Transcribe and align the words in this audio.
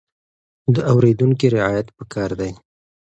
د 0.73 0.75
اورېدونکي 0.93 1.47
رعايت 1.55 1.87
پکار 1.97 2.31
دی. 2.39 2.51